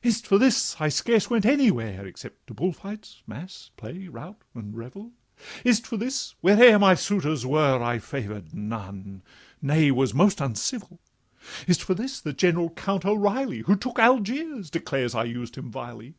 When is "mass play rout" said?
3.26-4.42